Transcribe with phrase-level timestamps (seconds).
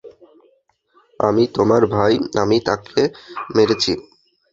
[1.19, 2.13] আমি, তোমার ভাই,
[2.41, 3.01] আমি তাকে
[3.55, 3.93] মেরেছি।